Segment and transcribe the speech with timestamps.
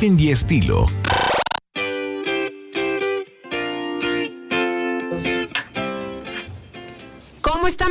[0.00, 0.86] Imagen y estilo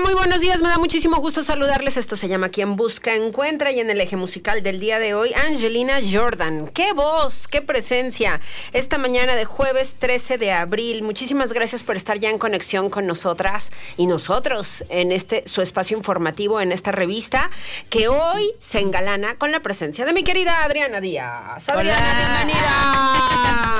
[0.03, 1.97] Muy buenos días, me da muchísimo gusto saludarles.
[1.97, 5.33] Esto se llama Quien Busca Encuentra y en el eje musical del día de hoy,
[5.33, 6.67] Angelina Jordan.
[6.67, 7.47] ¡Qué voz!
[7.47, 8.39] ¡Qué presencia!
[8.73, 11.01] Esta mañana de jueves 13 de abril.
[11.01, 15.97] Muchísimas gracias por estar ya en conexión con nosotras y nosotros en este su espacio
[15.97, 17.49] informativo, en esta revista,
[17.89, 21.69] que hoy se engalana con la presencia de mi querida Adriana Díaz.
[21.69, 23.77] Adriana, bienvenida.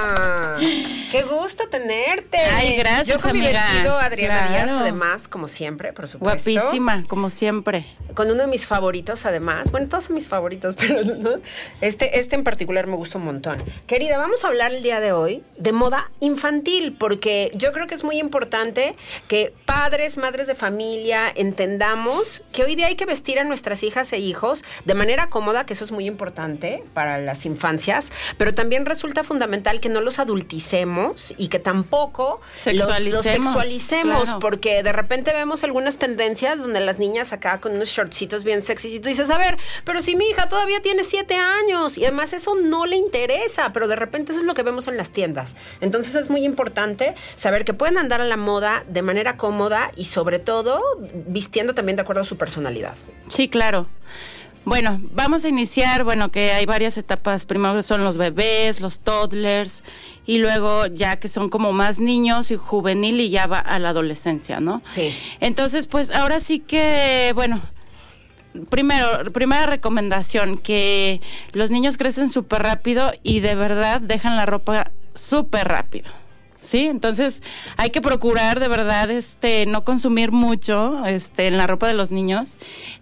[1.12, 2.38] ¡Qué gusto tenerte!
[2.38, 6.50] Ay, gracias, Yo con mi vestido Adriana Díaz, además, como siempre, por supuesto.
[6.50, 7.86] Guapísima, como siempre.
[8.14, 9.72] Con uno de mis favoritos, además.
[9.72, 11.32] Bueno, todos son mis favoritos, pero ¿no?
[11.82, 13.58] este, este en particular me gusta un montón.
[13.86, 17.96] Querida, vamos a hablar el día de hoy de moda infantil, porque yo creo que
[17.96, 18.96] es muy importante
[19.28, 24.12] que padres, madres de familia, entendamos que hoy día hay que vestir a nuestras hijas
[24.14, 28.86] e hijos de manera cómoda, que eso es muy importante para las infancias, pero también
[28.86, 35.34] resulta fundamental que no los adulticemos y que tampoco sexualicemos, los, sexualicemos porque de repente
[35.34, 39.30] vemos algunas tendencias donde las niñas acá con unos shortcitos bien sexy y tú dices,
[39.30, 42.96] a ver, pero si mi hija todavía tiene siete años y además eso no le
[42.96, 45.56] interesa, pero de repente eso es lo que vemos en las tiendas.
[45.82, 50.06] Entonces es muy importante saber que pueden andar a la moda de manera cómoda y
[50.06, 50.82] sobre todo
[51.28, 52.96] vistiendo también de acuerdo a su personalidad.
[53.28, 53.88] Sí, claro.
[54.68, 57.46] Bueno, vamos a iniciar, bueno, que hay varias etapas.
[57.46, 59.86] Primero son los bebés, los toddlers,
[60.26, 63.92] y luego ya que son como más niños y juvenil y ya va a la
[63.92, 64.82] adolescencia, ¿no?
[64.84, 65.18] Sí.
[65.40, 67.62] Entonces, pues ahora sí que, bueno,
[68.70, 71.22] primero, primera recomendación, que
[71.54, 76.10] los niños crecen súper rápido y de verdad dejan la ropa súper rápido.
[76.68, 76.86] ¿Sí?
[76.86, 77.42] Entonces
[77.78, 82.12] hay que procurar de verdad este no consumir mucho este en la ropa de los
[82.12, 82.58] niños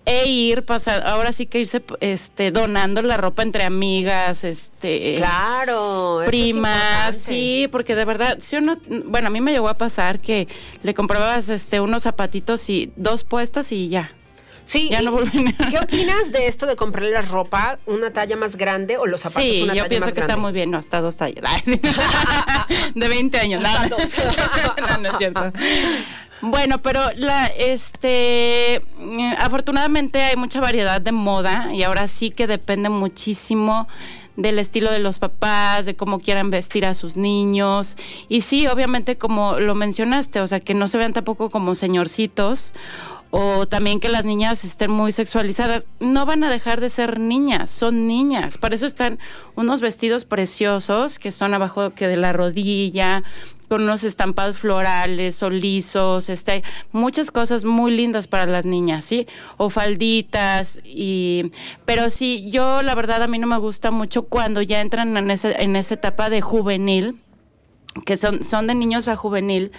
[0.06, 6.22] e ir pasar ahora sí que irse este donando la ropa entre amigas, este Claro,
[6.22, 10.20] es primas, sí, porque de verdad, si uno, bueno, a mí me llegó a pasar
[10.20, 10.48] que
[10.84, 14.14] le comprabas este unos zapatitos y dos puestos y ya.
[14.66, 18.58] Sí, Ya no vuelven ¿Qué opinas de esto de comprarle la ropa una talla más
[18.58, 20.42] grande o los zapatos Sí, una yo talla pienso más que está grande?
[20.42, 21.46] muy bien, no, hasta dos tallas.
[21.64, 21.80] Sí.
[22.96, 23.62] de 20 años.
[23.62, 23.98] No, no.
[24.88, 25.54] no, no es cierto.
[26.42, 28.82] Bueno, pero la, este,
[29.38, 33.88] afortunadamente hay mucha variedad de moda y ahora sí que depende muchísimo
[34.36, 37.96] del estilo de los papás, de cómo quieran vestir a sus niños.
[38.28, 42.74] Y sí, obviamente como lo mencionaste, o sea, que no se vean tampoco como señorcitos
[43.38, 45.88] o también que las niñas estén muy sexualizadas.
[46.00, 48.58] No van a dejar de ser niñas, son niñas.
[48.58, 49.20] Para eso están
[49.56, 53.24] unos vestidos preciosos que son abajo que de la rodilla,
[53.68, 59.28] con unos estampados florales o lisos, este, muchas cosas muy lindas para las niñas, ¿sí?
[59.58, 61.52] O falditas y
[61.84, 65.30] pero sí, yo la verdad a mí no me gusta mucho cuando ya entran en
[65.30, 67.20] ese en esa etapa de juvenil
[68.06, 69.74] que son, son de niños a juvenil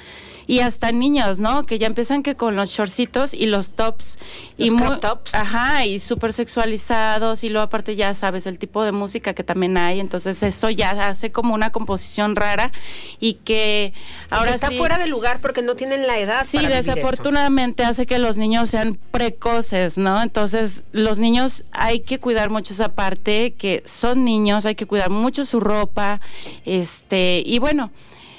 [0.47, 1.65] y hasta niños, ¿no?
[1.65, 4.19] Que ya empiezan que con los shortcitos y los tops
[4.57, 5.35] y muy, tops.
[5.35, 9.77] ajá, y súper sexualizados y luego aparte ya sabes el tipo de música que también
[9.77, 12.73] hay, entonces eso ya hace como una composición rara
[13.21, 13.93] y que
[14.31, 16.95] ahora está sí fuera de lugar porque no tienen la edad Sí, para vivir eso.
[16.95, 20.23] desafortunadamente hace que los niños sean precoces, ¿no?
[20.23, 25.11] Entonces, los niños hay que cuidar mucho esa parte, que son niños, hay que cuidar
[25.11, 26.21] mucho su ropa,
[26.65, 27.91] este, y bueno,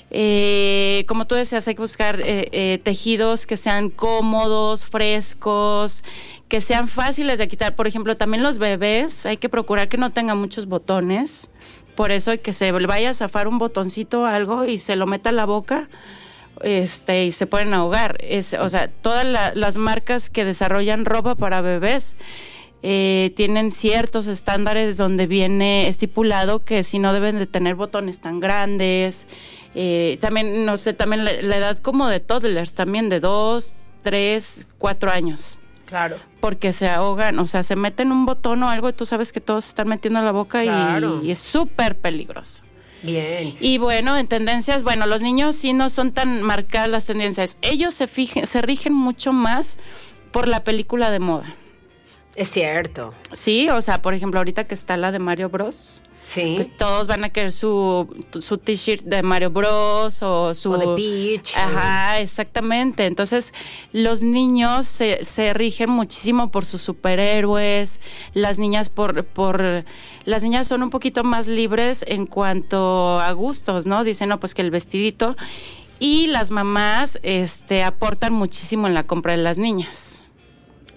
[0.10, 6.04] eh, como tú decías, hay que buscar eh, eh, tejidos que sean cómodos, frescos,
[6.48, 7.76] que sean fáciles de quitar.
[7.76, 11.50] Por ejemplo, también los bebés, hay que procurar que no tengan muchos botones.
[11.96, 15.30] Por eso que se vaya a zafar un botoncito o algo y se lo meta
[15.30, 15.90] a la boca
[16.62, 18.18] este y se pueden ahogar.
[18.60, 22.16] O sea, todas la- las marcas que desarrollan ropa para bebés
[22.82, 29.28] tienen ciertos estándares donde viene estipulado que si no deben de tener botones tan grandes.
[29.80, 34.66] Eh, también, no sé, también la, la edad como de toddlers, también de dos, tres,
[34.80, 35.60] cuatro años.
[35.86, 36.18] Claro.
[36.42, 39.40] Porque se ahogan, o sea, se meten un botón o algo y tú sabes que
[39.40, 42.64] todos se están metiendo a la boca y es súper peligroso.
[43.04, 43.56] Bien.
[43.60, 47.60] Y bueno, en tendencias, bueno, los niños sí no son tan marcadas las tendencias.
[47.62, 49.78] Ellos se fijen, se rigen mucho más
[50.32, 51.56] por la película de moda.
[52.36, 53.14] Es cierto.
[53.32, 56.02] Sí, o sea, por ejemplo, ahorita que está la de Mario Bros.
[56.28, 56.54] Sí.
[56.56, 58.08] Pues todos van a querer su,
[58.40, 60.22] su t-shirt de Mario Bros.
[60.22, 60.72] o su...
[60.74, 61.56] O de Peach.
[61.56, 63.06] Ajá, exactamente.
[63.06, 63.54] Entonces,
[63.94, 68.02] los niños se, se rigen muchísimo por sus superhéroes,
[68.34, 69.86] las niñas por, por...
[70.26, 74.04] Las niñas son un poquito más libres en cuanto a gustos, ¿no?
[74.04, 75.36] Dicen, no, pues que el vestidito...
[76.00, 80.24] Y las mamás este, aportan muchísimo en la compra de las niñas.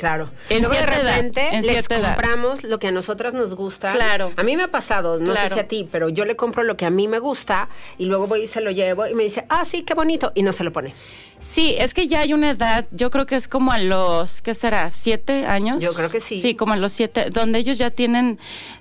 [0.01, 0.31] Claro.
[0.49, 2.15] En Luego de edad, repente en les cierta edad.
[2.15, 3.93] compramos lo que a nosotras nos gusta.
[3.93, 4.33] Claro.
[4.37, 5.49] A mí me ha pasado, no Claro.
[5.51, 7.69] sé si a ti, pero yo le compro lo que a mí me gusta
[7.99, 10.33] y luego voy y se lo llevo y me dice, ah, sí, qué bonito.
[10.35, 10.95] Y no se lo pone.
[11.39, 14.55] Sí, es que ya hay una edad, yo creo que es como a los, ¿qué
[14.55, 14.91] será?
[14.91, 15.83] ¿Siete años?
[15.83, 16.41] Yo creo que sí.
[16.41, 18.39] Sí, como a los siete, donde ellos ya tienen,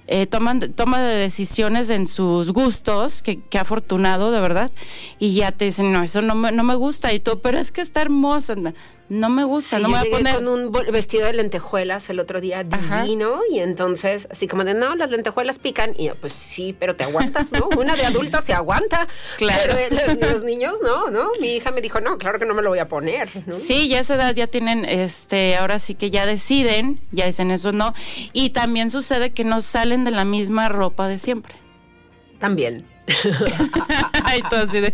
[0.08, 4.72] eh, toman, toma de decisiones en sus gustos, que, que afortunado, de verdad,
[5.20, 7.72] y ya te dicen, no, eso no me, no me gusta, y tú, pero es
[7.72, 8.56] que está hermoso,
[9.10, 10.36] no, me gusta, Sí, no me voy a llegué poner...
[10.36, 13.04] con un vestido de lentejuelas el otro día Ajá.
[13.04, 16.96] divino y entonces así como de no, las lentejuelas pican y yo, pues sí, pero
[16.96, 17.70] te aguantas, ¿no?
[17.78, 19.08] Una de adulta se aguanta.
[19.38, 19.74] Claro.
[19.90, 21.30] Pero los, los niños no, ¿no?
[21.40, 23.56] Mi hija me dijo, no, claro que no me lo voy a poner, ¿no?
[23.56, 27.52] Sí, ya a esa edad ya tienen, este, ahora sí que ya deciden, ya dicen
[27.52, 27.94] eso no,
[28.34, 31.56] y también sucede que no salen de la misma ropa de siempre.
[32.40, 32.86] También.
[34.24, 34.94] Ay, tú así de...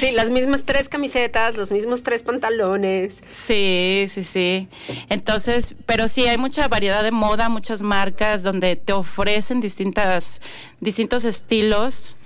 [0.00, 3.22] Sí, las mismas tres camisetas, los mismos tres pantalones.
[3.30, 4.68] Sí, sí, sí.
[5.08, 10.40] Entonces, pero sí, hay mucha variedad de moda, muchas marcas donde te ofrecen distintas,
[10.80, 12.16] distintos estilos.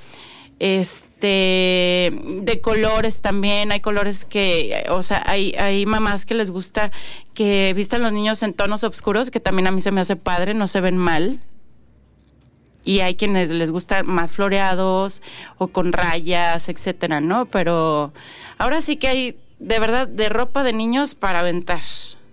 [0.59, 2.13] Este,
[2.43, 6.93] de colores también, hay colores que, o sea, hay, hay mamás que les gusta
[7.35, 10.55] que vistan los niños en tonos oscuros, que también a mí se me hace padre,
[10.55, 11.41] no se ven mal.
[12.87, 15.21] Y hay quienes les gustan más floreados
[15.59, 17.45] o con rayas, etcétera, ¿no?
[17.47, 18.13] Pero
[18.57, 21.83] ahora sí que hay, de verdad, de ropa de niños para aventar.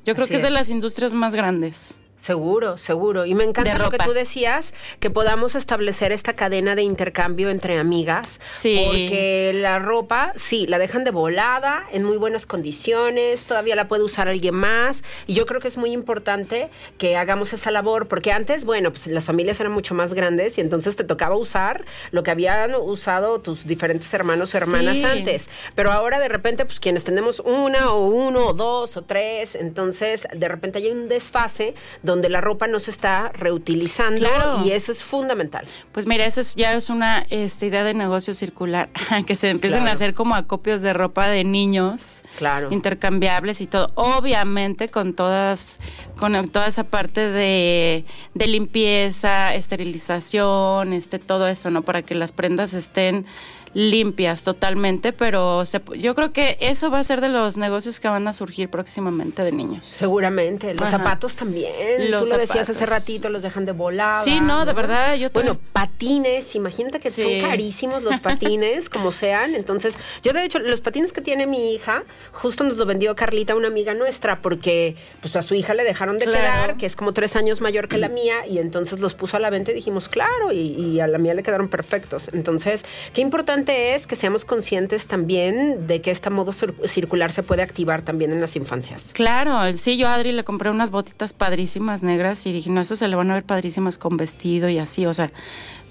[0.05, 0.53] Yo creo Así que es de es.
[0.53, 1.99] las industrias más grandes.
[2.23, 3.25] Seguro, seguro.
[3.25, 7.77] Y me encanta lo que tú decías, que podamos establecer esta cadena de intercambio entre
[7.77, 8.39] amigas.
[8.41, 8.81] Sí.
[8.85, 14.03] Porque la ropa, sí, la dejan de volada, en muy buenas condiciones, todavía la puede
[14.03, 15.03] usar alguien más.
[15.27, 19.05] Y yo creo que es muy importante que hagamos esa labor, porque antes, bueno, pues
[19.07, 23.41] las familias eran mucho más grandes y entonces te tocaba usar lo que habían usado
[23.41, 25.03] tus diferentes hermanos o hermanas Sí.
[25.03, 25.49] antes.
[25.75, 30.25] Pero ahora de repente, pues quienes tenemos una o uno o dos o tres, entonces
[30.33, 34.61] de repente hay un desfase donde la ropa no se está reutilizando Claro.
[34.65, 35.65] y eso es fundamental.
[35.91, 38.89] Pues mira, esa es- ya es una este, idea de negocio circular,
[39.27, 39.91] que se empiecen Claro.
[39.91, 42.69] a hacer como acopios de ropa de niños, Claro.
[42.71, 43.89] intercambiables y todo.
[43.95, 45.79] Obviamente con todas,
[46.17, 51.83] con toda esa parte de, de limpieza, esterilización, este, todo eso, ¿no?
[51.83, 53.25] Para que las prendas estén
[53.73, 58.07] limpias totalmente, pero se- yo creo que eso va a ser de los negocios que
[58.07, 59.85] van a surgir próximamente de niños.
[59.85, 60.73] Seguramente.
[60.73, 60.97] Los Ajá.
[60.99, 62.11] zapatos también.
[62.11, 64.23] Los Tú lo decías hace ratito, los dejan de volada.
[64.23, 67.21] Sí, no, de verdad, yo Bueno, patines, imagínate que Sí.
[67.23, 69.55] son carísimos los patines, como sean.
[69.55, 73.55] Entonces, yo de hecho, los patines que tiene mi hija, justo nos lo vendió Carlita,
[73.55, 76.39] una amiga nuestra, porque pues a su hija le dejaron de Claro.
[76.39, 79.39] quedar, que es como tres años mayor que la mía, y entonces los puso a
[79.39, 82.29] la venta y dijimos, claro, y, y a la mía le quedaron perfectos.
[82.33, 83.21] Entonces, qué
[83.69, 88.31] es que seamos conscientes también de que esta modo cir- circular se puede activar también
[88.31, 89.11] en las infancias.
[89.13, 92.99] Claro, sí, yo a Adri le compré unas botitas padrísimas negras y dije, no, esas
[92.99, 95.31] se le van a ver padrísimas con vestido y así, o sea,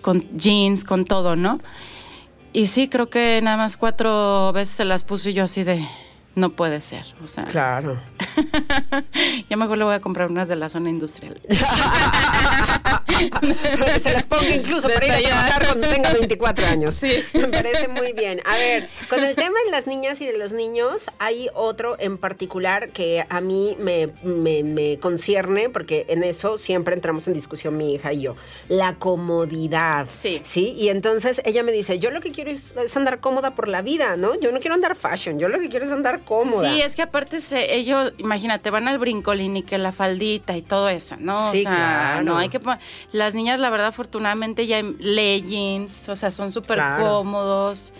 [0.01, 1.61] con jeans, con todo, ¿no?
[2.53, 5.87] Y sí, creo que nada más cuatro veces se las puse y yo así de,
[6.35, 7.99] no puede ser, o sea, Claro.
[9.51, 11.41] ya mejor le voy a comprar unas de la zona industrial.
[13.31, 16.95] que se las ponga incluso para ir a trabajar cuando tenga 24 años.
[16.95, 17.23] Sí.
[17.35, 18.41] Me parece muy bien.
[18.45, 22.19] A ver, con el tema de las niñas y de los niños, hay otro en
[22.19, 27.77] particular que a mí me, me, me concierne, porque en eso siempre entramos en discusión
[27.77, 28.37] mi hija y yo.
[28.69, 30.07] La comodidad.
[30.11, 30.41] Sí.
[30.45, 30.75] Sí.
[30.79, 33.83] Y entonces ella me dice, yo lo que quiero es, es andar cómoda por la
[33.83, 34.39] vida, ¿no?
[34.41, 36.73] Yo no quiero andar fashion, yo lo que quiero es andar cómoda.
[36.73, 40.63] Sí, es que aparte se, ellos, imagínate, van al brincolín y que la faldita y
[40.63, 41.51] todo eso, ¿no?
[41.53, 42.23] Sí, o sea, claro.
[42.25, 42.61] no hay que
[43.13, 47.05] las niñas la verdad afortunadamente ya hay leggings, o sea, son súper Claro.
[47.05, 47.93] cómodos.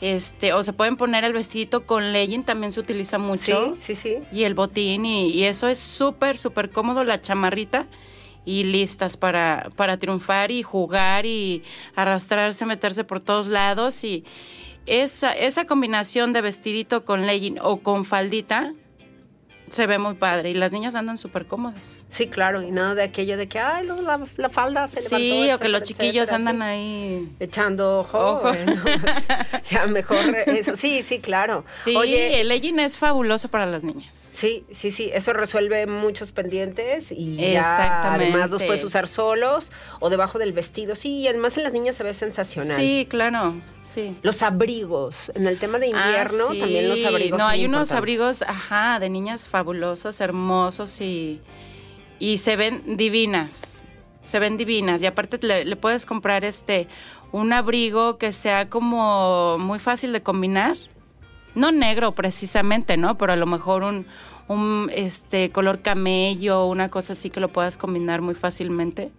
[0.00, 3.76] Este, o se pueden poner el vestidito con legging, también se utiliza sí, mucho.
[3.80, 4.16] sí, sí.
[4.32, 7.86] Y el botín y, y eso es súper súper cómodo la chamarrita
[8.46, 11.62] y listas para, para triunfar y jugar y
[11.94, 14.24] arrastrarse, meterse por todos lados y
[14.90, 18.74] esa, esa combinación de vestidito con legging o con faldita
[19.70, 22.06] se ve muy padre y las niñas andan súper cómodas.
[22.10, 25.16] Sí, claro, y nada de aquello de que, ay, luego la, la falda se levantó.
[25.18, 27.28] Sí, o que los chiquillos etcétera, andan ahí.
[27.40, 28.18] Echando ojo.
[28.18, 28.40] Ojo.
[28.48, 28.74] bueno,
[29.70, 30.76] ya mejor eso.
[30.76, 31.64] Sí, sí, claro.
[31.68, 34.14] Sí, Oye, el legging es fabuloso para las niñas.
[34.16, 35.10] sí, sí, sí.
[35.12, 38.32] Eso resuelve muchos pendientes y ya Exactamente.
[38.32, 40.94] además los puedes usar solos o debajo del vestido.
[40.96, 42.76] Sí, y además en las niñas se ve sensacional.
[42.76, 44.16] Sí, claro, sí.
[44.22, 45.30] Los abrigos.
[45.34, 46.58] En el tema de Ah, invierno, sí.
[46.58, 47.38] también los abrigos.
[47.38, 51.40] No, hay unos abrigos, ajá, de niñas fabulosos, hermosos y,
[52.18, 53.84] y se ven divinas.
[54.22, 55.02] Se ven divinas.
[55.02, 56.88] Y aparte le, le puedes comprar este
[57.32, 60.76] un abrigo que sea como muy fácil de combinar.
[61.54, 63.18] No negro precisamente, ¿no?
[63.18, 64.06] Pero a lo mejor un,
[64.48, 69.12] un este color camello, una cosa así que lo puedas combinar muy fácilmente.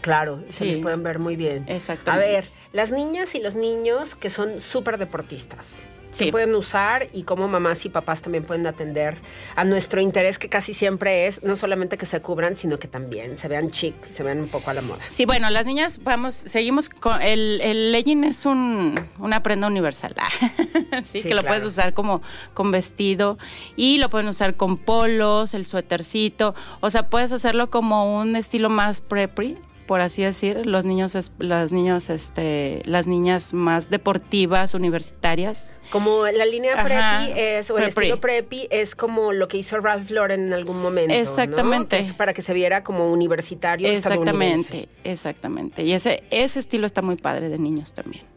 [0.00, 1.64] Claro, se les pueden ver muy bien.
[1.68, 2.26] Exactamente.
[2.26, 5.88] A ver, las niñas y los niños que son súper deportistas.
[6.14, 6.26] Sí.
[6.26, 9.18] que pueden usar y cómo mamás y papás también pueden atender
[9.56, 13.36] a nuestro interés que casi siempre es no solamente que se cubran, sino que también
[13.36, 15.00] se vean chic se vean un poco a la moda.
[15.08, 20.14] Sí, bueno, las niñas, vamos, seguimos con el, el legging es un, una prenda universal.
[21.04, 21.48] sí, Sí, que lo claro.
[21.48, 22.22] puedes usar como
[22.54, 23.38] con vestido
[23.76, 28.70] y lo pueden usar con polos, el suétercito, o sea, puedes hacerlo como un estilo
[28.70, 29.56] más preppy,
[29.86, 35.72] por así decir, los niños, las niños, este, las niñas más deportivas, universitarias.
[35.90, 39.78] Como la línea Ajá, preppy es, o el estilo preppy es como lo que hizo
[39.78, 41.14] Ralph Lauren en algún momento.
[41.14, 41.20] ¿no?
[41.20, 41.98] Exactamente.
[41.98, 43.88] Que es para que se viera como universitario.
[43.88, 45.82] Exactamente, exactamente.
[45.82, 48.33] Y ese, ese estilo está muy padre de niños también.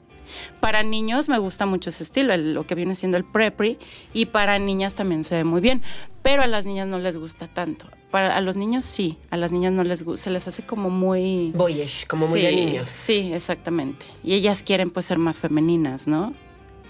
[0.60, 3.78] Para niños me gusta mucho ese estilo, el- lo que viene siendo el preppy,
[4.14, 5.82] y para niñas también se ve muy bien,
[6.22, 7.88] pero a las niñas no les gusta tanto.
[8.12, 10.90] Para a los niños sí, a las niñas no les gusta, se les hace como
[10.90, 12.90] muy Boyish, como muy de niños.
[12.90, 14.06] Sí, exactamente.
[14.24, 16.34] Y ellas quieren pues ser más femeninas, ¿no?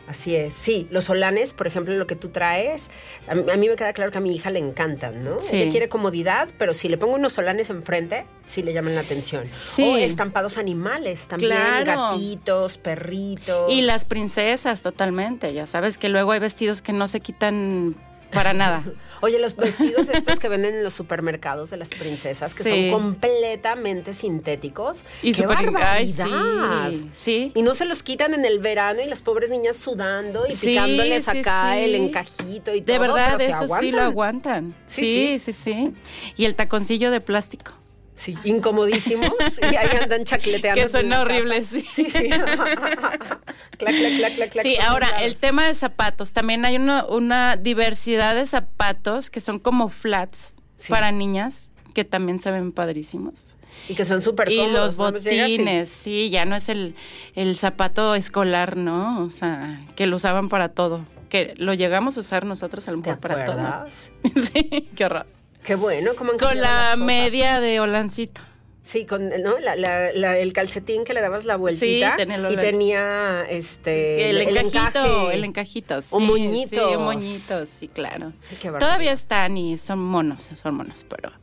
[0.07, 0.87] Así es, sí.
[0.89, 2.89] Los solanes, por ejemplo, lo que tú traes,
[3.27, 5.39] a mí, a mí me queda claro que a mi hija le encantan, ¿no?
[5.41, 5.57] Sí.
[5.57, 9.47] Ella quiere comodidad, pero si le pongo unos solanes enfrente, sí le llaman la atención.
[9.51, 9.83] Sí.
[9.83, 12.11] O estampados animales también, Claro.
[12.13, 13.69] gatitos, perritos.
[13.69, 15.53] Y las princesas, totalmente.
[15.53, 17.93] Ya sabes que luego hay vestidos que no se quitan
[18.31, 18.83] para nada.
[19.21, 22.89] Oye, los vestidos estos que venden en los supermercados de las princesas, que Sí.
[22.91, 25.05] son completamente sintéticos.
[25.23, 27.51] Y ¡Qué súper- ay, sí, sí.
[27.55, 30.67] Y no se los quitan en el verano y las pobres niñas sudando y Sí,
[30.67, 32.99] picándoles acá el encajito y De todo.
[33.01, 34.75] verdad, pero se eso sí lo aguantan.
[34.85, 35.93] Sí, Sí, sí, sí,
[36.35, 37.73] Y el taconcillo de plástico.
[38.17, 39.29] Sí, incomodísimos
[39.61, 40.81] y ahí andan chacleteando.
[40.83, 41.69] Que suena en horrible, casa.
[41.71, 41.81] sí.
[41.87, 42.29] Sí, sí.
[42.29, 44.61] clac, clac, clac, clac, clac.
[44.63, 46.33] Sí, ahora, el tema de zapatos.
[46.33, 50.91] También hay una, una diversidad de zapatos que son como flats Sí.
[50.91, 53.55] para niñas, que también se ven padrísimos.
[53.89, 54.95] Y que son súper Y cómodos.
[54.97, 56.95] los y- botines, sí, ya no es el,
[57.35, 59.23] el zapato escolar, ¿no?
[59.23, 61.05] O sea, que lo usaban para todo.
[61.29, 63.85] Que lo llegamos a usar nosotros a lo ¿Te mejor para todo.
[64.35, 65.25] sí, qué horror.
[65.67, 68.39] Qué bueno, cómo han Con la media de Olancito.
[68.85, 69.59] Sí, con ¿no?
[69.59, 74.37] La- la- la- el calcetín que le dabas la vueltita el y tenía este El,
[74.43, 75.33] encajito, encaje.
[75.35, 76.15] el encajito, sí.
[76.15, 76.69] Un moñito.
[76.89, 78.31] Sí, un moñito, sí, claro.
[78.79, 81.33] Todavía están y son monos, son monos, pero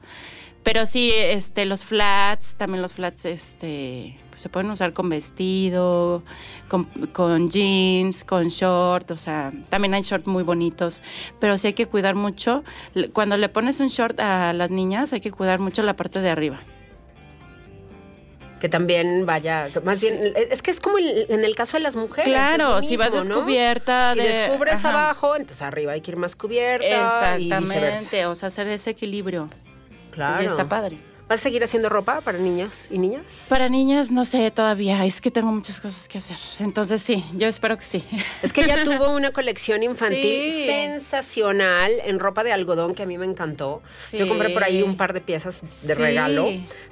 [0.64, 6.25] pero sí, este, los flats, también los flats, este, pues se pueden usar con vestido,
[6.68, 11.02] con, con jeans, con short, o sea, también hay shorts muy bonitos,
[11.38, 12.64] pero sí hay que cuidar mucho.
[13.12, 16.30] Cuando le pones un short a las niñas, hay que cuidar mucho la parte de
[16.30, 16.61] arriba.
[18.61, 21.97] Que también vaya, más bien, es que es como el- en el caso de las
[21.97, 22.25] mujeres.
[22.25, 24.88] Claro, si vas descubierta Si de- descubres ajá.
[24.88, 26.87] abajo, entonces arriba hay que ir más cubierta.
[27.38, 27.75] Y viceversa.
[27.76, 29.50] Exactamente, o sea, hacer ese equilibrio.
[30.14, 30.42] Claro.
[30.42, 30.99] Y está padre.
[31.26, 33.47] ¿Vas a seguir haciendo ropa para niños y niñas?
[33.49, 36.37] Para niñas no sé todavía, es que tengo muchas cosas que hacer.
[36.61, 38.04] Entonces sí, yo espero que sí.
[38.42, 40.66] Es que ella tuvo una colección infantil Sí.
[40.66, 43.83] sensacional en ropa de algodón que a mí me encantó.
[44.12, 46.00] Yo compré por ahí un par de piezas de Sí.
[46.02, 46.47] regalo,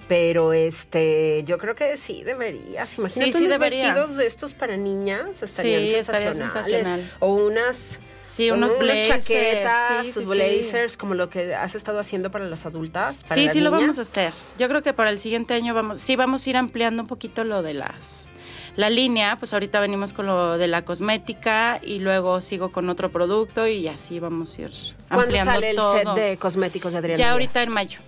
[0.08, 2.96] pero este, yo creo que sí deberías.
[2.96, 3.84] Imagínate unos debería.
[3.92, 6.52] vestidos de estos para niñas estarían estaría sensacionales.
[6.52, 7.10] sensacional.
[7.20, 8.00] O unas
[8.32, 12.30] Sí, unos unas blazers, chaquetas, sí, sus sí, blazers, como lo que has estado haciendo
[12.30, 13.22] para las adultas.
[13.24, 14.32] para Sí, las sí lo vamos a hacer.
[14.58, 17.44] Yo creo que para el siguiente año vamos, sí vamos a ir ampliando un poquito
[17.44, 18.30] lo de las
[18.74, 23.10] la línea, pues ahorita venimos con lo de la cosmética y luego sigo con otro
[23.12, 24.70] producto y así vamos a ir
[25.08, 25.98] ¿Cuándo ampliando sale el todo.
[25.98, 27.18] set de cosméticos de Adriana?
[27.18, 27.32] ya Díaz?
[27.32, 27.98] ahorita en mayo.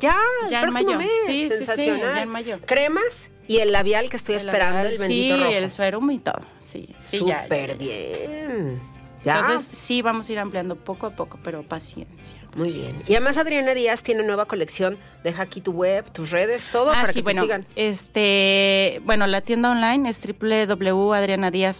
[0.00, 0.96] Ya, el Ya en mayo.
[0.96, 1.10] mes.
[1.26, 2.58] Sí, sí, sí, ya en mayo.
[2.64, 5.50] Cremas y el labial que estoy esperando, el, sí, bendito rojo.
[5.52, 6.40] el suerum y todo.
[6.60, 8.28] Sí, sí, ya, Súper ya, ya.
[8.28, 8.95] bien.
[9.26, 9.40] Ya.
[9.40, 12.38] Entonces sí vamos a ir ampliando poco a poco, pero paciencia.
[12.56, 12.96] Muy bien.
[13.06, 14.96] Y además Adriana Díaz tiene nueva colección.
[15.24, 17.66] Deja aquí tu web, tus redes, todo Ah, para sí, que bueno, te sigan.
[17.74, 20.20] este, bueno, la tienda online es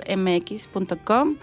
[0.06, 1.36] www.adrianadiazmx.com.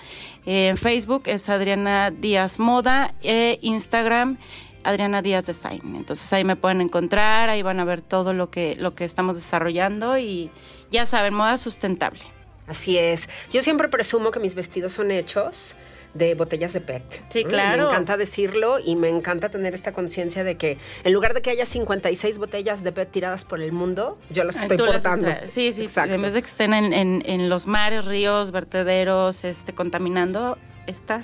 [0.45, 4.37] Eh, En Facebook es Adriana Díaz Moda e Instagram
[4.83, 5.95] Adriana Díaz Design.
[5.95, 9.35] Entonces ahí me pueden encontrar, ahí van a ver todo lo que lo que estamos
[9.35, 10.51] desarrollando y
[10.91, 12.19] ya saben, moda sustentable.
[12.67, 13.29] Así es.
[13.51, 15.75] Yo siempre presumo que mis vestidos son hechos
[16.13, 17.03] de botellas de PET.
[17.29, 17.49] Sí, ¿no?
[17.49, 17.83] claro.
[17.83, 21.49] Me encanta decirlo y me encanta tener esta conciencia de que en lugar de que
[21.49, 25.27] haya 56 botellas de PET tiradas por el mundo, yo las estoy Tú las portando.
[25.29, 26.13] extra- sí, sí, Exacto.
[26.13, 31.23] en vez de que estén en, en- en los mares, ríos, vertederos, este, contaminando, está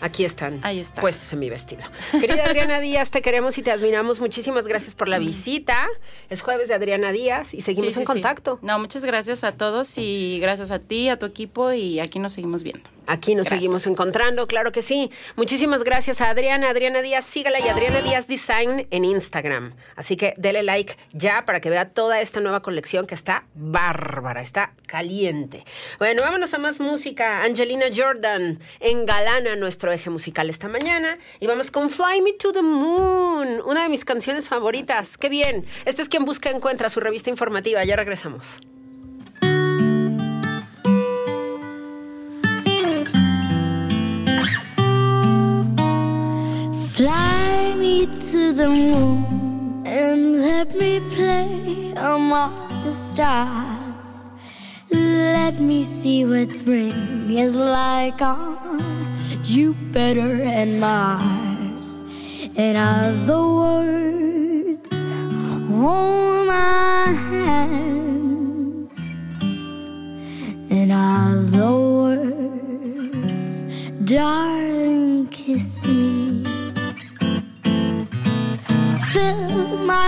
[0.00, 0.60] Aquí están.
[0.62, 1.00] Ahí está.
[1.00, 1.82] Puestos en mi vestido.
[2.12, 4.20] Querida Adriana Díaz, te queremos y te admiramos.
[4.20, 5.88] Muchísimas gracias por la visita.
[6.30, 8.12] Es jueves de Adriana Díaz y seguimos Sí, en sí.
[8.12, 8.60] contacto.
[8.62, 12.34] No, muchas gracias a todos y gracias a ti, a tu equipo y aquí nos
[12.34, 12.88] seguimos viendo.
[13.08, 13.60] Aquí nos Gracias.
[13.60, 15.10] seguimos encontrando, claro que sí.
[15.34, 19.74] Muchísimas gracias a Adriana, Adriana Díaz, sígala y Adriana Díaz Design en Instagram.
[19.96, 24.42] Así que dele like ya para que vea toda esta nueva colección que está bárbara,
[24.42, 25.64] está caliente.
[25.98, 27.42] Bueno, vámonos a más música.
[27.42, 32.62] Angelina Jordan engalana nuestro eje musical esta mañana y vamos con Fly Me to the
[32.62, 35.16] Moon, una de mis canciones favoritas.
[35.16, 35.64] Qué bien.
[35.86, 37.82] Este es quien busca encuentra su revista informativa.
[37.84, 38.60] Ya regresamos.
[48.68, 54.30] The and let me play among the stars.
[54.90, 58.84] Let me see what spring is like on
[59.42, 62.04] Jupiter and Mars.
[62.56, 64.92] In other words,
[65.70, 68.90] hold my hand.
[70.70, 73.64] In other words,
[74.04, 74.77] darling,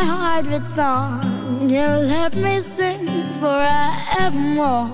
[0.01, 1.21] my heart with song
[1.71, 3.07] and let me sing
[3.41, 4.91] forevermore.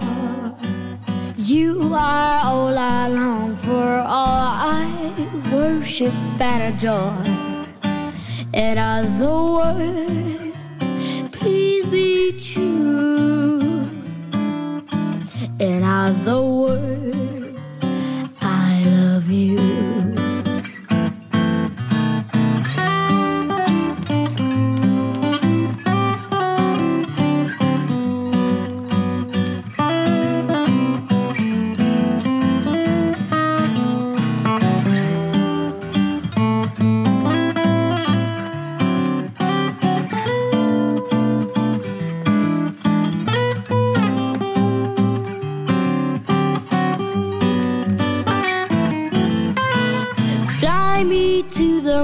[1.37, 4.49] You are all I long for, all
[4.83, 4.87] I
[5.53, 7.23] worship and adore.
[8.53, 10.83] In other words,
[11.31, 13.85] please be true.
[15.61, 17.26] In other words,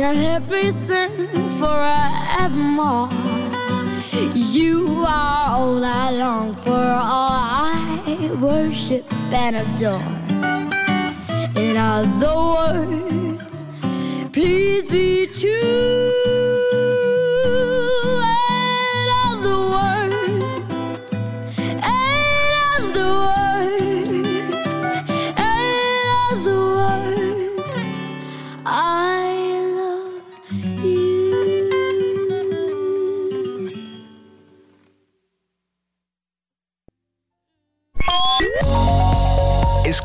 [0.00, 1.28] and let me sing
[1.58, 3.08] forevermore.
[4.32, 10.00] You are all I long for, all I worship and adore.
[11.56, 13.66] In other words,
[14.32, 16.41] please be true.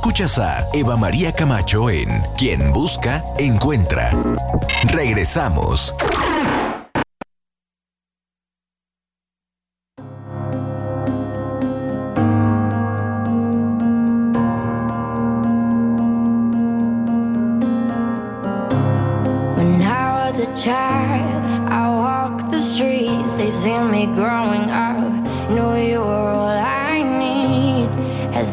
[0.08, 4.10] Escuchas a Eva María Camacho en Quien Busca, Encuentra.
[4.94, 5.94] Regresamos.
[19.58, 23.36] When I was a child, I walked the streets.
[23.36, 25.17] They see me growing up.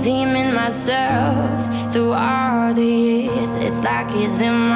[0.06, 3.52] In myself through all the years.
[3.56, 4.73] It's like it's in my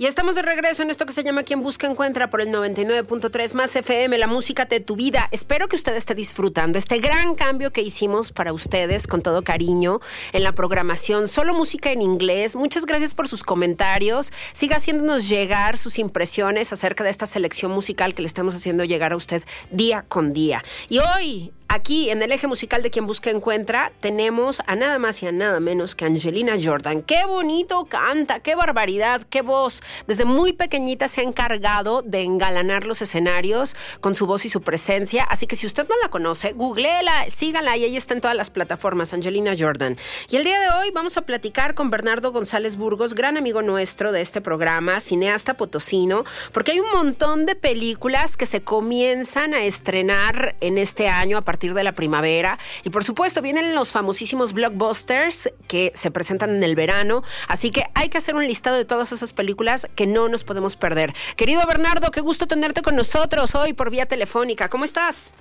[0.00, 3.54] Y estamos de regreso en esto que se llama Quien Busca Encuentra por el 99.3
[3.54, 5.28] más FM, la música de tu vida.
[5.32, 9.98] Espero que usted esté disfrutando este gran cambio que hicimos para ustedes con todo cariño
[10.32, 11.26] en la programación.
[11.26, 12.54] Solo música en inglés.
[12.54, 14.32] Muchas gracias por sus comentarios.
[14.52, 19.12] Siga haciéndonos llegar sus impresiones acerca de esta selección musical que le estamos haciendo llegar
[19.12, 20.62] a usted día con día.
[20.88, 25.22] Y hoy aquí en el eje musical de Quien Busca Encuentra tenemos a nada más
[25.22, 27.02] y a nada menos que Angelina Jordan.
[27.02, 29.82] Qué bonito canta, qué barbaridad, qué voz.
[30.06, 34.62] Desde muy pequeñita se ha encargado de engalanar los escenarios con su voz y su
[34.62, 35.24] presencia.
[35.24, 38.50] Así que si usted no la conoce, googleela, sígala y ella está en todas las
[38.50, 39.96] plataformas, Angelina Jordan.
[40.30, 44.12] Y el día de hoy vamos a platicar con Bernardo González Burgos, gran amigo nuestro
[44.12, 49.62] de este programa, cineasta potosino, porque hay un montón de películas que se comienzan a
[49.64, 52.58] estrenar en este año a partir de la primavera.
[52.84, 57.22] Y por supuesto, vienen los famosísimos blockbusters que se presentan en el verano.
[57.48, 60.76] Así que hay que hacer un listado de todas esas películas que no nos podemos
[60.76, 61.12] perder.
[61.36, 64.68] Querido Bernardo, qué gusto tenerte con nosotros hoy por vía telefónica.
[64.68, 65.32] ¿Cómo estás?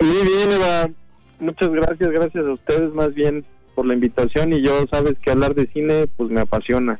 [0.00, 0.90] Muy bien, Eva.
[1.40, 5.54] Muchas gracias, gracias a ustedes más bien por la invitación y yo sabes que hablar
[5.54, 6.98] de cine pues me apasiona.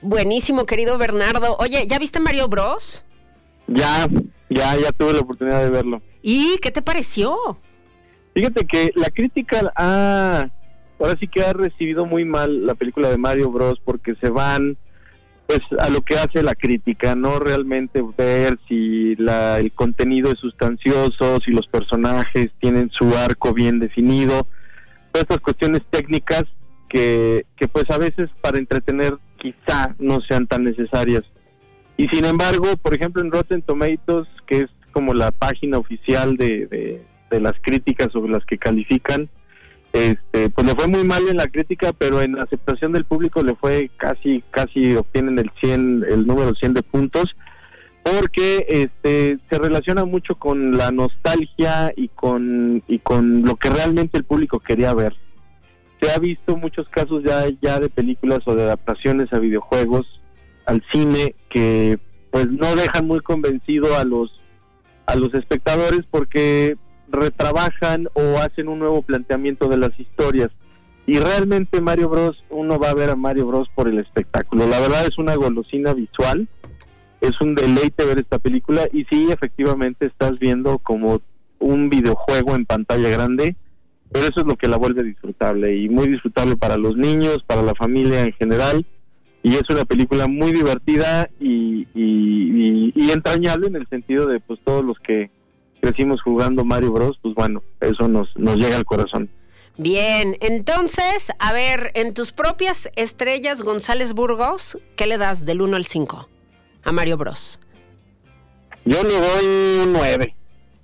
[0.00, 1.56] Buenísimo, querido Bernardo.
[1.58, 3.04] Oye, ¿ya viste Mario Bros?
[3.68, 4.08] Ya,
[4.50, 6.02] ya, ya tuve la oportunidad de verlo.
[6.22, 7.36] ¿Y qué te pareció?
[8.34, 10.48] Fíjate que la crítica ha,
[10.98, 14.76] ahora sí que ha recibido muy mal la película de Mario Bros porque se van
[15.46, 20.38] pues a lo que hace la crítica, no realmente ver si la, el contenido es
[20.38, 24.46] sustancioso, si los personajes tienen su arco bien definido,
[25.10, 26.44] todas estas cuestiones técnicas
[26.88, 31.22] que, que pues a veces para entretener quizá no sean tan necesarias.
[31.96, 36.66] Y sin embargo, por ejemplo, en Rotten Tomatoes, que es como la página oficial de,
[36.66, 37.04] de,
[37.40, 39.28] las críticas sobre las que califican,
[39.92, 43.54] este, pues le fue muy mal en la crítica, pero en aceptación del público le
[43.54, 47.26] fue casi, casi obtienen el 100, el número 100 de puntos,
[48.02, 54.16] porque este, se relaciona mucho con la nostalgia y con, y con lo que realmente
[54.16, 55.14] el público quería ver.
[56.00, 60.06] Se ha visto muchos casos ya, ya de películas o de adaptaciones a videojuegos,
[60.66, 61.98] al cine, que
[62.30, 64.40] pues no dejan muy convencido a los
[65.06, 66.76] a los espectadores porque
[67.12, 70.50] retrabajan o hacen un nuevo planteamiento de las historias.
[71.06, 74.66] Y realmente Mario Bros, uno va a ver a Mario Bros por el espectáculo.
[74.66, 76.48] La verdad es una golosina visual,
[77.20, 81.20] es un deleite ver esta película y sí, efectivamente estás viendo como
[81.58, 83.56] un videojuego en pantalla grande,
[84.10, 87.62] pero eso es lo que la vuelve disfrutable y muy disfrutable para los niños, para
[87.62, 88.86] la familia en general
[89.42, 94.84] y es una película muy divertida y, y, entrañable en el sentido de pues todos
[94.84, 95.30] los que
[95.82, 99.28] crecimos jugando Mario Bros, pues bueno, eso nos, nos llega al corazón.
[99.76, 105.76] Bien, entonces, a ver, en tus propias estrellas González Burgos, ¿qué le das del 1
[105.76, 106.28] al 5
[106.84, 107.58] a Mario Bros?
[108.84, 110.34] Yo le doy un 9.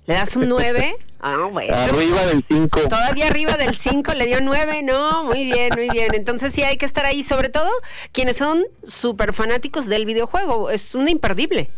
[0.05, 0.93] ¿Le das un 9?
[1.21, 1.75] Ah, bueno.
[1.75, 2.79] Arriba del 5.
[2.87, 6.15] Todavía arriba del 5 le dio 9, no, muy bien, muy bien.
[6.15, 7.69] Entonces sí hay que estar ahí, sobre todo
[8.13, 10.69] quienes son súper fanáticos del videojuego.
[10.69, 11.71] Es un imperdible.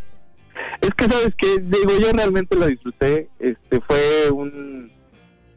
[0.82, 3.30] Es que sabes que, digo, yo realmente lo disfruté.
[3.40, 4.92] Este fue un,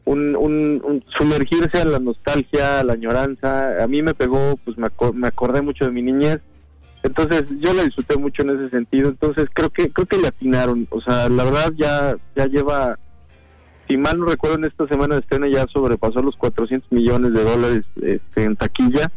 [0.05, 3.83] un, sumergirse en la nostalgia, la añoranza.
[3.83, 6.39] A mí me pegó, pues me, me acordé mucho de mi niñez.
[7.03, 9.09] Entonces yo lo disfruté mucho en ese sentido.
[9.09, 10.87] Entonces creo que creo que le atinaron.
[10.89, 12.97] O sea, la verdad ya ya lleva
[13.87, 17.43] si mal no recuerdo, en esta semana de estreno ya sobrepasó los 400 millones de
[17.43, 19.11] dólares este, en taquilla.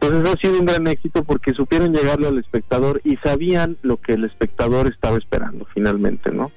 [0.00, 4.12] Entonces ha sido un gran éxito porque supieron llegarle al espectador y sabían lo que
[4.12, 6.52] el espectador estaba esperando finalmente, ¿no?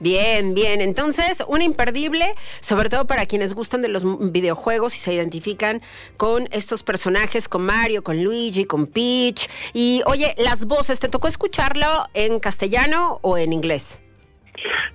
[0.00, 0.80] Bien, bien.
[0.80, 4.02] Entonces, un imperdible, sobre todo para quienes gustan de los
[4.32, 5.82] videojuegos y se identifican
[6.16, 9.50] con estos personajes, con Mario, con Luigi, con Peach.
[9.74, 14.00] Y oye, las voces, ¿te tocó escucharlo en castellano o en inglés?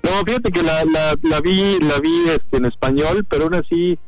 [0.01, 0.83] No, fíjate que la,
[1.21, 3.99] la, vi, la vi este, en español, pero aún así,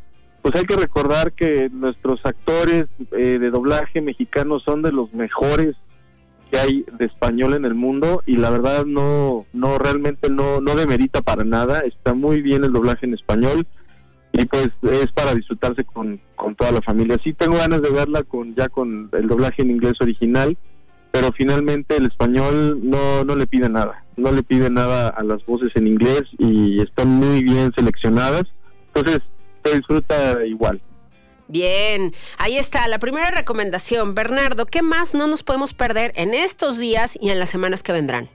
[0.48, 5.76] pues hay que recordar que nuestros actores eh, de doblaje mexicanos son de los mejores
[6.50, 10.76] que hay de español en el mundo y la verdad no, no realmente no, no
[10.76, 13.68] demerita para nada, está muy bien el doblaje en español
[14.32, 17.18] y pues es para disfrutarse con, con toda la familia.
[17.26, 20.58] Sí tengo ganas de verla con ya con el doblaje en inglés original,
[21.12, 25.46] pero finalmente el español no, no le pide nada, no le pide nada a las
[25.46, 28.44] voces en inglés y están muy bien seleccionadas,
[28.94, 29.20] entonces
[29.68, 30.82] se disfruta igual.
[31.48, 34.16] Bien, ahí está la primera recomendación.
[34.16, 37.94] Bernardo, ¿qué más no nos podemos perder en estos días y en las semanas que
[37.94, 38.30] vendrán?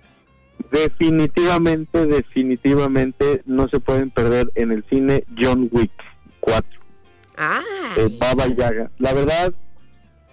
[0.71, 5.93] Definitivamente, definitivamente no se pueden perder en el cine John Wick
[6.41, 6.81] 4.
[7.37, 7.63] Ah.
[8.19, 8.91] Baba Yaga.
[8.99, 9.53] La verdad,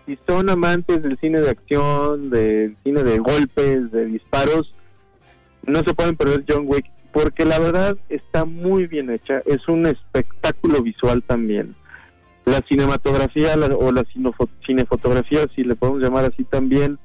[0.05, 4.73] si son amantes del cine de acción, del cine de golpes, de disparos,
[5.67, 9.85] no se pueden perder John Wick, porque la verdad está muy bien hecha, es un
[9.85, 11.75] espectáculo visual también.
[12.45, 14.03] La cinematografía o la
[14.65, 16.97] cinefotografía, si le podemos llamar así también,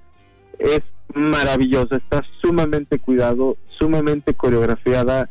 [0.58, 0.82] es
[1.14, 5.30] maravillosa, está sumamente cuidado, sumamente coreografiada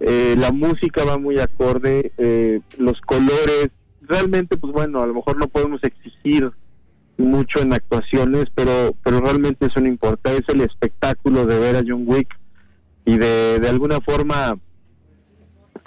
[0.00, 3.70] eh, la música va muy acorde, eh, los colores,
[4.02, 6.50] realmente pues bueno, a lo mejor no podemos exigir
[7.16, 11.82] mucho en actuaciones, pero pero realmente eso no importa, es el espectáculo de ver a
[11.86, 12.28] John Wick
[13.08, 14.58] y de, de alguna forma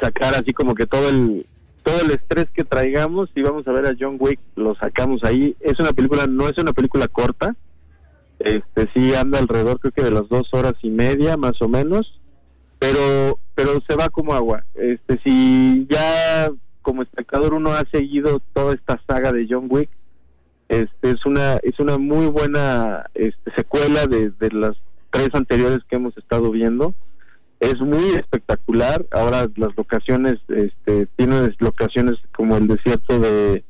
[0.02, 1.46] sacar así como que todo el
[1.84, 5.56] todo el estrés que traigamos y vamos a ver a John Wick lo sacamos ahí.
[5.60, 7.56] Es una película no es una película corta
[8.40, 12.20] este sí anda alrededor creo que de las dos horas y media más o menos
[12.80, 14.66] pero pero se va como agua.
[14.74, 16.50] Este si ya
[16.82, 19.92] como espectador uno ha seguido toda esta saga de John Wick
[20.70, 24.76] este es una es una muy buena este, secuela de, de las
[25.12, 26.96] tres anteriores que hemos estado viendo
[27.62, 29.06] es muy espectacular.
[29.12, 33.64] Ahora las locaciones, este, tienen locaciones como el desierto de,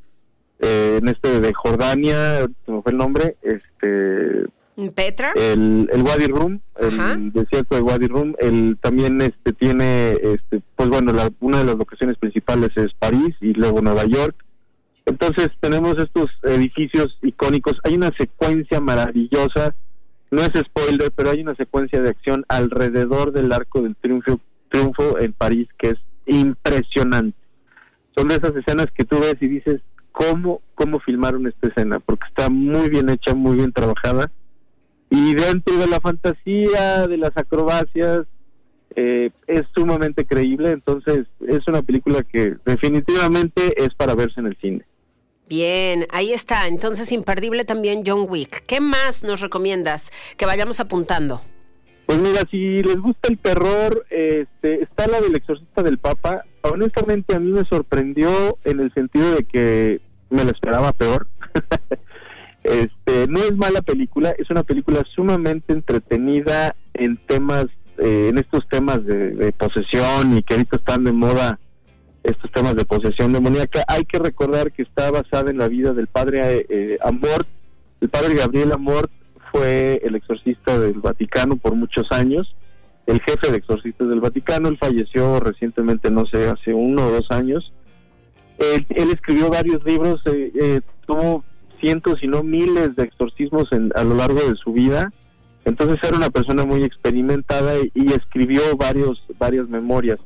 [0.60, 3.36] eh, en este de Jordania, ¿cómo fue el nombre?
[3.42, 4.48] Este,
[4.96, 5.34] Petra.
[5.36, 10.90] el, el Wadi Rum, el desierto de Wadi Rum, el también este tiene, este, pues
[10.90, 14.36] bueno, la, una de las locaciones principales es París y luego Nueva York.
[15.06, 17.78] Entonces tenemos estos edificios icónicos.
[17.84, 19.76] Hay una secuencia maravillosa
[20.32, 24.40] no es spoiler, pero hay una secuencia de acción alrededor del arco del triunfo,
[24.70, 27.38] triunfo en París que es impresionante.
[28.16, 32.00] Son de esas escenas que tú ves y dices, ¿cómo, cómo filmaron esta escena?
[32.00, 34.32] Porque está muy bien hecha, muy bien trabajada.
[35.10, 38.22] Y dentro de la fantasía, de las acrobacias,
[38.96, 40.72] eh, es sumamente creíble.
[40.72, 44.86] Entonces, es una película que definitivamente es para verse en el cine.
[45.52, 46.70] Bien, ahí está.
[46.70, 48.64] Entonces, imperdible también John Wick.
[48.66, 51.42] ¿Qué más nos recomiendas que vayamos apuntando?
[52.06, 56.46] Pues mira, si les gusta el terror, este, está la del exorcista del Papa.
[56.62, 61.28] Honestamente, a mí me sorprendió en el sentido de que me lo esperaba peor.
[62.64, 67.66] este, no es mala película, es una película sumamente entretenida en temas,
[67.98, 71.60] eh, en estos temas de, de posesión y que ahorita están de moda
[72.24, 73.84] estos temas de posesión demoníaca.
[73.88, 77.48] Hay que recordar que está basada en la vida del padre eh, Amort.
[78.00, 79.12] El padre Gabriel Amort
[79.52, 82.56] fue el exorcista del Vaticano por muchos años,
[83.06, 84.70] el jefe de exorcistas del Vaticano.
[84.70, 87.72] Él falleció recientemente, no sé, hace uno o dos años.
[88.60, 91.44] Él, escribió varios libros, eh, eh, tuvo
[91.80, 95.12] cientos y no miles de exorcismos a lo largo de su vida.
[95.66, 100.20] Entonces era una persona muy experimentada y, y escribió varios, varias memorias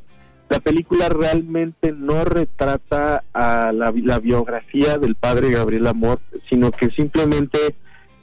[0.49, 7.57] la película realmente no retrata a la, biografía del padre Gabriel Amor, sino que simplemente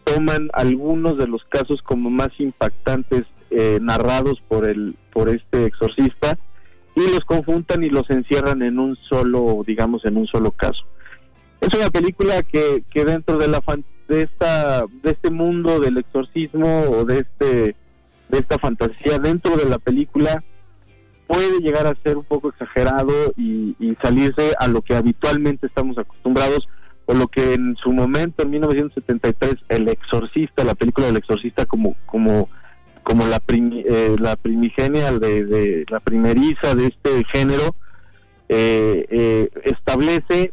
[0.05, 6.39] toman algunos de los casos como más impactantes eh, narrados por el por este exorcista
[6.97, 10.85] y los conjuntan y los encierran en un solo digamos en un solo caso.
[11.61, 13.61] Es una película que, que dentro de la
[14.09, 17.77] de esta de este mundo del exorcismo o de este
[18.29, 20.43] de esta fantasía dentro de la película
[21.33, 26.66] puede llegar a ser un poco exagerado y, salirse a lo que habitualmente estamos acostumbrados
[27.07, 31.95] o lo que en su momento en 1973 el exorcista la película del exorcista como
[32.05, 32.49] como
[33.05, 37.77] como la eh, la primigenia de, la primeriza de este género
[38.49, 40.53] eh, eh, establece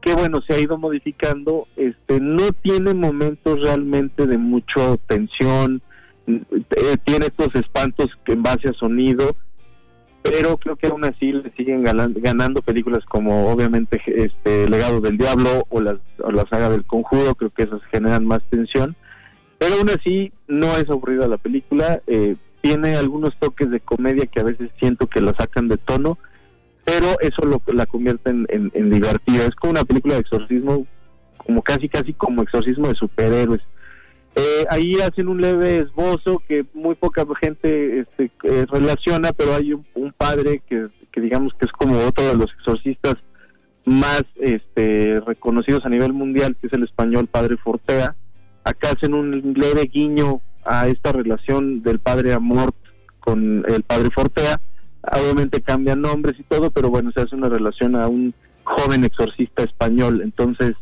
[0.00, 5.82] que bueno se ha ido modificando este no tiene momentos realmente de mucha tensión
[7.04, 9.36] tiene estos espantos en base a sonido
[10.22, 15.64] pero creo que aún así le siguen ganando películas como obviamente este Legado del Diablo
[15.68, 18.96] o, las, o la saga del Conjuro, creo que esas generan más tensión,
[19.58, 24.40] pero aún así no es aburrida la película, eh, tiene algunos toques de comedia que
[24.40, 26.18] a veces siento que la sacan de tono,
[26.84, 30.86] pero eso lo, la convierte en, en divertida, es como una película de exorcismo,
[31.36, 33.60] como casi casi como exorcismo de superhéroes
[34.36, 39.72] eh, ahí hacen un leve esbozo que muy poca gente este, eh, relaciona, pero hay
[39.72, 39.84] un,
[40.16, 40.88] padre que,
[41.20, 43.14] digamos que es como otro de los exorcistas
[43.84, 48.14] más este, reconocidos a nivel mundial, que es el español Padre Fortea.
[48.64, 52.76] Acá hacen un leve guiño a esta relación del Padre Amort
[53.20, 54.60] con el Padre Fortea.
[55.02, 59.64] Obviamente cambian nombres y todo, pero bueno, se hace una relación a un joven exorcista
[59.64, 60.20] español.
[60.22, 60.72] Entonces,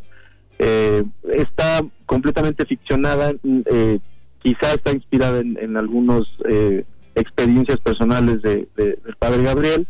[0.59, 3.99] eh, está completamente ficcionada, eh,
[4.43, 9.87] quizá está inspirada en, en algunas eh, experiencias personales de, del padre Gabriel,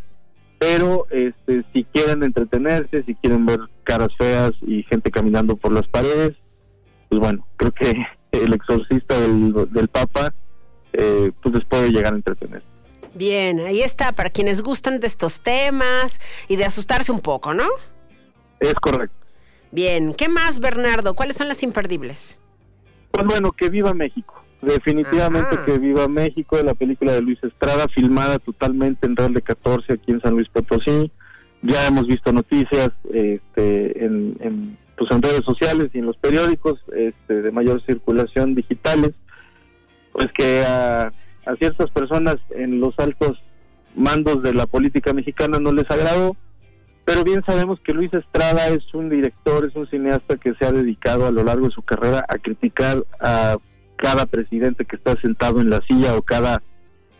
[0.59, 5.87] pero este, si quieren entretenerse, si quieren ver caras feas y gente caminando por las
[5.89, 6.33] paredes,
[7.09, 7.93] pues bueno, creo que
[8.33, 10.33] el exorcista del, del Papa
[10.93, 12.63] eh, pues les puede llegar a entretener.
[13.15, 17.67] Bien, ahí está, para quienes gustan de estos temas y de asustarse un poco, ¿no?
[18.61, 19.26] Es correcto.
[19.73, 21.15] Bien, ¿qué más, Bernardo?
[21.15, 22.39] ¿Cuáles son las imperdibles?
[23.11, 24.47] Pues bueno, que viva México.
[24.63, 29.93] Definitivamente que Viva México, la película de Luis Estrada, filmada totalmente en Real de 14
[29.93, 31.13] aquí en San Luis Potosí.
[31.63, 36.81] Ya hemos visto noticias este, en, en, pues en redes sociales y en los periódicos
[36.95, 39.13] este, de mayor circulación digitales,
[40.13, 43.39] pues que a, a ciertas personas en los altos
[43.95, 46.37] mandos de la política mexicana no les agradó,
[47.07, 50.73] pero bien sabemos que Luis Estrada es un director, es un cineasta que se ha
[50.73, 53.57] dedicado a lo largo de su carrera a criticar a
[53.95, 56.61] cada presidente que está sentado en la silla o cada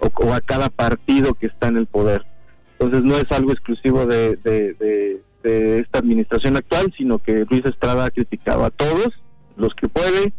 [0.01, 2.27] o, a cada partido que está en el poder.
[2.73, 5.23] Entonces no es algo exclusivo de, de,
[5.79, 9.11] esta administración actual, sino que Luis Estrada ha criticado a todos
[9.57, 10.33] los que puede.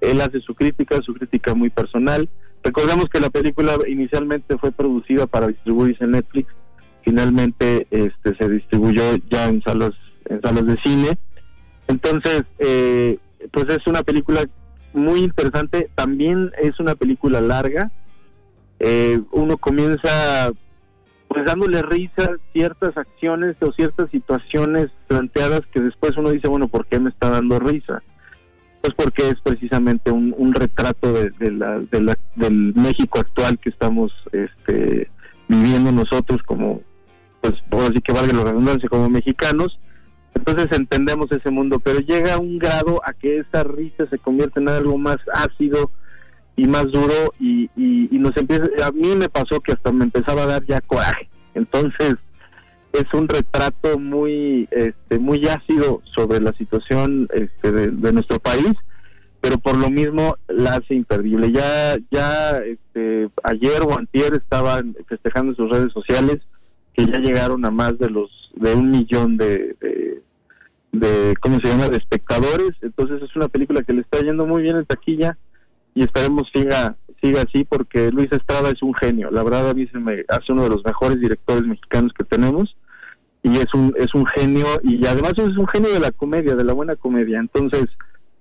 [0.00, 2.28] Él hace su crítica, su crítica muy personal.
[2.62, 6.54] Recordemos que la película inicialmente fue producida para distribuirse en Netflix,
[7.04, 9.92] finalmente este se distribuyó ya en salas
[10.26, 11.18] en salas de cine.
[11.88, 13.18] Entonces, eh,
[13.52, 14.42] pues es una película
[14.92, 15.90] muy interesante.
[15.94, 17.90] También es una película larga.
[18.78, 20.50] Eh, uno comienza
[21.28, 26.86] pues dándole risa ciertas acciones o ciertas situaciones planteadas que después uno dice, bueno, ¿por
[26.86, 28.02] qué me está dando risa?
[28.82, 31.80] Pues porque es precisamente un, retrato de, la,
[32.36, 35.08] del México actual que estamos este,
[35.48, 36.82] viviendo nosotros como,
[37.42, 39.78] pues, por así que valga la redundancia, como mexicanos
[40.34, 44.60] entonces entendemos ese mundo, pero llega a un grado a que esa risa se convierte
[44.60, 45.90] en algo más ácido
[46.56, 50.42] y más duro y, y, nos empieza, a mí me pasó que hasta me empezaba
[50.42, 51.28] a dar ya coraje.
[51.54, 52.16] Entonces
[52.92, 58.74] es un retrato muy este muy ácido sobre la situación este, de, nuestro país
[59.40, 65.52] pero por lo mismo la hace imperdible ya ya este, ayer o antier estaban festejando
[65.52, 66.40] en sus redes sociales
[66.94, 69.76] que ya llegaron a más de los de un millón de,
[70.92, 72.72] de, ¿cómo se llama?, de espectadores.
[72.82, 75.36] Entonces es una película que le está yendo muy bien en taquilla
[75.94, 79.30] y esperemos siga siga así porque Luis Estrada es un genio.
[79.30, 82.76] La verdad a me hace uno de los mejores directores mexicanos que tenemos
[83.44, 86.64] y es un es un genio y además es un genio de la comedia, de
[86.64, 87.38] la buena comedia.
[87.38, 87.86] Entonces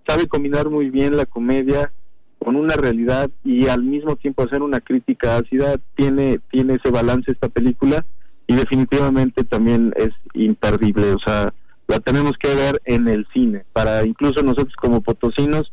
[0.08, 1.92] sabe combinar muy bien la comedia
[2.40, 5.76] con una realidad y al mismo tiempo hacer una crítica ácida.
[5.96, 8.04] Tiene tiene ese balance esta película
[8.52, 11.54] y definitivamente también es imperdible, o sea,
[11.88, 15.72] la tenemos que ver en el cine para incluso nosotros como potosinos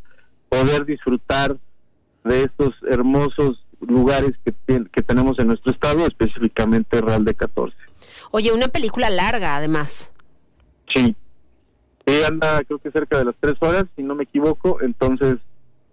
[0.48, 1.56] poder disfrutar
[2.22, 4.54] de estos hermosos lugares que,
[4.92, 7.76] que tenemos en nuestro estado, específicamente Real de 14.
[8.30, 10.12] Oye, una película larga además.
[10.94, 11.16] Sí,
[12.28, 15.38] anda creo que cerca de las tres horas, si no me equivoco, entonces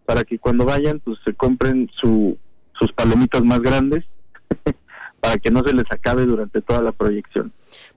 [0.05, 2.37] para que cuando vayan pues se compren su,
[2.79, 4.05] sus palomitas más grandes
[5.25, 7.51] para que no se les acabe durante toda la proyección.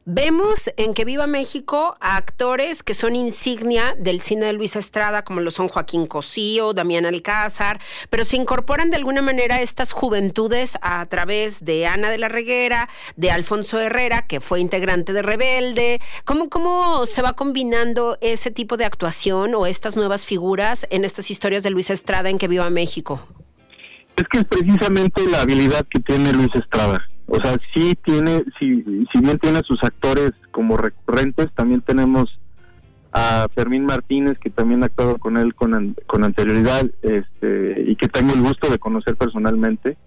[0.07, 5.23] Vemos en Que Viva México a actores que son insignia del cine de Luis Estrada,
[5.23, 10.79] como lo son Joaquín Cosío, Damián Alcázar, pero se incorporan de alguna manera estas juventudes
[10.81, 16.01] a través de Ana de la Reguera, de Alfonso Herrera, que fue integrante de Rebelde.
[16.25, 21.31] ¿Cómo, cómo se va combinando ese tipo de actuación o estas nuevas figuras en estas
[21.31, 23.21] historias de Luis Estrada en Que Viva México?
[24.17, 28.83] Es que es precisamente la habilidad que tiene Luis Estrada o sea, sí tiene, si,
[29.13, 32.39] si bien tiene sus actores como recurrentes, también tenemos
[33.13, 38.09] a Fermín Martínez, que también ha actuado con él con, con anterioridad este, y que
[38.09, 39.99] tengo el gusto de conocer personalmente,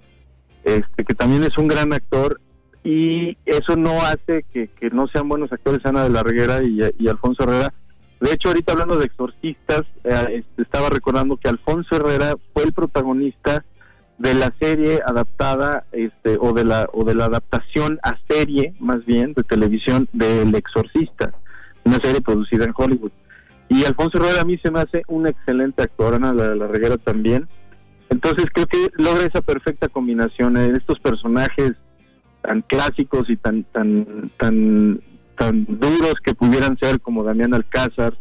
[0.63, 2.41] este, que también es un gran actor
[2.83, 7.07] y eso no hace que, que no sean buenos actores Ana de la Reguera y,
[7.07, 7.73] Alfonso Herrera.
[8.19, 12.73] De hecho, ahorita hablando de exorcistas, eh, este, estaba recordando que Alfonso Herrera fue el
[12.73, 13.63] protagonista
[14.21, 19.03] de la serie adaptada este o de la o de la adaptación a serie más
[19.05, 21.33] bien de televisión de El Exorcista,
[21.83, 23.11] una serie producida en Hollywood.
[23.67, 26.97] Y Alfonso Herrera a mí se me hace un excelente actor, Ana la, la Reguera
[26.97, 27.47] también.
[28.09, 31.73] Entonces creo que logra esa perfecta combinación de estos personajes
[32.41, 35.01] tan clásicos y tan tan tan
[35.37, 38.13] tan duros que pudieran ser como Damián Alcázar,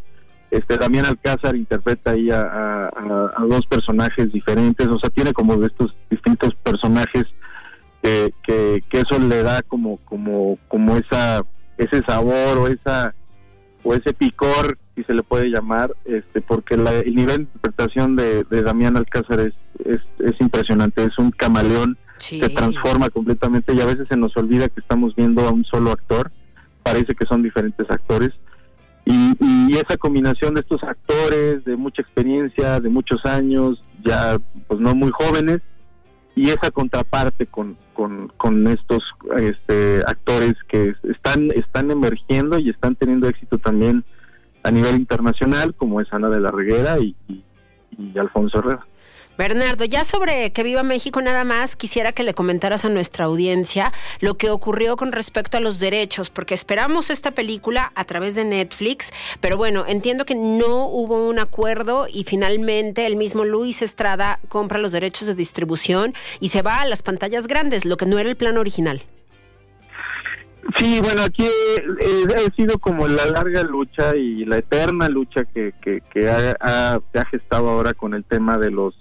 [0.51, 2.91] este Damián Alcázar interpreta ahí a,
[3.49, 7.25] dos personajes diferentes, o sea, tiene como de estos distintos personajes
[8.03, 11.43] que, que, eso le da como como como esa
[11.77, 13.13] ese sabor o esa
[13.83, 18.43] o ese picor si se le puede llamar este porque el nivel de interpretación de,
[18.63, 19.53] Damián Alcázar es,
[19.85, 24.79] es, impresionante es un camaleón se transforma completamente y a veces se nos olvida que
[24.79, 26.31] estamos viendo a un solo actor
[26.83, 28.31] parece que son diferentes actores
[29.11, 34.37] y, esa combinación de estos actores de mucha experiencia, de muchos años, ya
[34.67, 35.61] pues no muy jóvenes,
[36.35, 38.99] y esa contraparte con, con, estos
[39.37, 44.03] este, actores que están, están emergiendo y están teniendo éxito también
[44.63, 47.15] a nivel internacional, como es Ana de la Reguera y,
[47.97, 48.85] y Alfonso Herrera.
[49.37, 53.91] Bernardo, ya sobre Que Viva México nada más, quisiera que le comentaras a nuestra audiencia
[54.19, 58.45] lo que ocurrió con respecto a los derechos, porque esperamos esta película a través de
[58.45, 64.39] Netflix, pero bueno, entiendo que no hubo un acuerdo y finalmente el mismo Luis Estrada
[64.49, 68.19] compra los derechos de distribución y se va a las pantallas grandes, lo que no
[68.19, 69.03] era el plan original.
[70.77, 75.73] Sí, bueno, aquí eh, ha sido como la larga lucha y la eterna lucha que,
[75.81, 78.93] que, ha, ha, ha, gestado ahora con el tema de los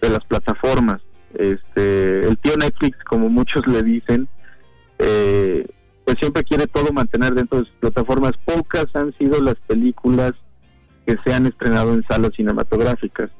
[0.00, 1.00] de las plataformas.
[1.34, 4.28] Este, el tío Netflix, como muchos le dicen,
[4.98, 5.66] eh,
[6.04, 8.32] pues siempre quiere todo mantener dentro de sus plataformas.
[8.44, 10.32] Pocas han sido las películas
[11.06, 13.30] que se han estrenado en salas cinematográficas.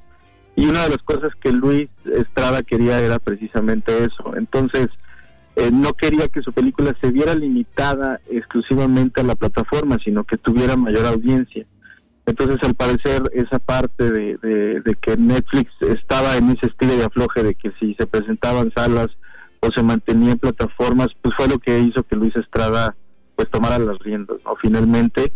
[0.56, 4.36] Y una de las cosas que Luis Estrada quería era precisamente eso.
[4.36, 4.88] Entonces,
[5.56, 10.36] eh, no quería que su película se viera limitada exclusivamente a la plataforma, sino que
[10.36, 11.66] tuviera mayor audiencia.
[12.26, 17.54] Entonces, al parecer, esa parte de, que Netflix estaba en ese estilo de afloje de
[17.54, 19.08] que si se presentaban salas
[19.60, 22.96] o se mantenía en plataformas, pues fue lo que hizo que Luis Estrada
[23.36, 24.56] pues tomara las riendas, ¿no?
[24.56, 25.32] Finalmente.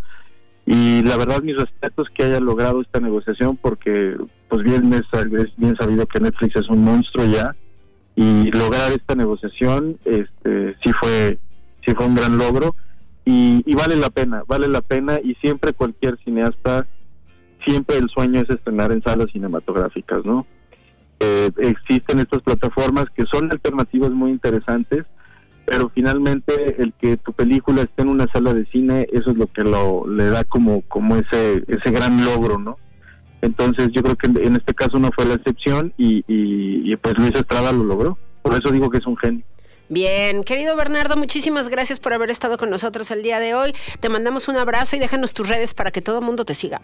[0.64, 4.16] Y la verdad, mis respetos que haya logrado esta negociación, porque
[4.49, 7.55] pues bien es, es bien sabido que Netflix es un monstruo ya,
[8.18, 11.39] y lograr esta negociación este sí fue
[11.86, 12.74] sí fue un gran logro
[13.31, 16.87] y, vale la pena, vale la pena y siempre cualquier cineasta,
[17.66, 20.47] siempre el sueño es estrenar en salas cinematográficas, ¿no?
[21.20, 25.05] Eh, existen estas plataformas que son alternativas muy interesantes,
[25.66, 29.47] pero finalmente el que tu película esté en una sala de cine, eso es lo
[29.49, 32.79] que lo le da como como ese ese gran logro, ¿no?
[33.43, 37.33] Entonces yo creo que en este caso no fue la excepción y, y pues Luis
[37.35, 38.16] Estrada lo logró.
[38.41, 39.45] Por eso digo que es un genio.
[39.89, 43.72] Bien, querido Bernardo, muchísimas gracias por haber estado con nosotros el día de hoy.
[44.01, 46.82] Te mandamos un abrazo y déjanos tus redes para que todo el mundo te siga.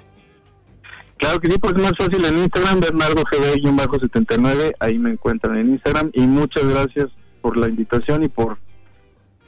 [1.18, 5.70] Claro que sí, pues es más fácil en Instagram, Bernardo GB-79, ahí me encuentran en
[5.70, 7.06] Instagram y muchas gracias
[7.40, 8.58] por la invitación y por,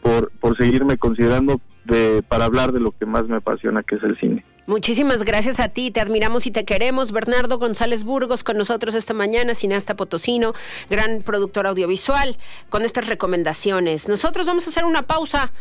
[0.02, 4.02] por, por seguirme considerando de, para hablar de lo que más me apasiona, que es
[4.02, 4.44] el cine.
[4.66, 7.12] Muchísimas gracias a ti, te admiramos y te queremos.
[7.12, 10.54] Bernardo González Burgos con nosotros esta mañana, cineasta potosino,
[10.90, 12.36] gran productor audiovisual,
[12.68, 14.08] con estas recomendaciones.
[14.08, 15.52] Nosotros vamos a hacer una pausa.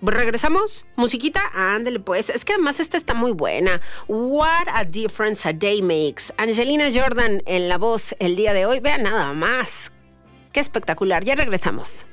[0.00, 0.84] ¿Regresamos?
[0.96, 1.42] ¿Musiquita?
[1.52, 2.28] Ándale, pues.
[2.28, 3.80] Es que además esta está muy buena.
[4.08, 6.32] What a difference a day makes.
[6.36, 8.80] Angelina Jordan en la voz el día de hoy.
[8.80, 9.92] Vean nada más.
[10.52, 11.24] Qué espectacular.
[11.24, 12.06] Ya regresamos.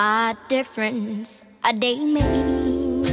[0.00, 3.04] A difference a day made.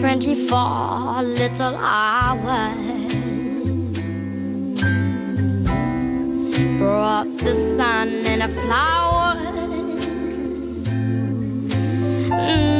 [0.00, 3.12] Twenty-four little hours
[6.78, 9.36] brought the sun and the flowers
[12.30, 12.70] mm,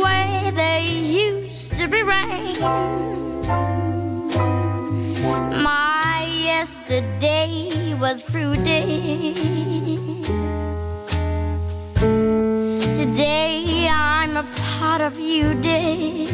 [0.00, 2.93] where they used to be rain.
[8.00, 9.34] Was fruity.
[12.98, 16.26] Today I'm a part of you, dear.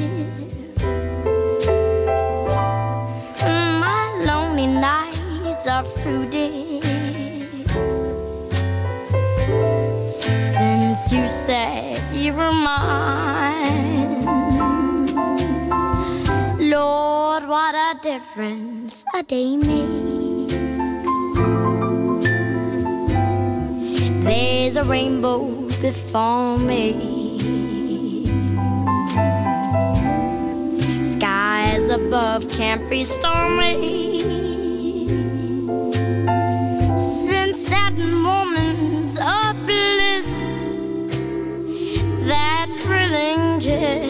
[3.80, 6.80] My lonely nights are fruity.
[10.56, 14.26] Since you said you were mine,
[16.58, 20.09] Lord, what a difference a day makes.
[24.30, 25.40] There's a rainbow
[25.82, 27.36] before me.
[31.14, 34.20] Skies above can't be stormy.
[37.26, 40.30] Since that moment of bliss,
[42.28, 44.09] that thrilling kiss,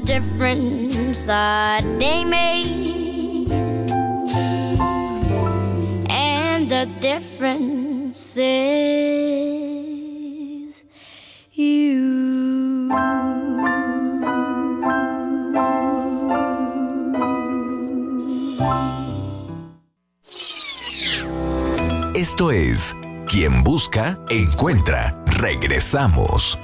[0.00, 3.50] difference a day made,
[6.08, 8.44] and the difference is
[11.52, 12.88] you.
[22.14, 22.94] Esto es
[23.26, 25.14] Quien Busca, Encuentra.
[25.26, 26.58] Regresamos.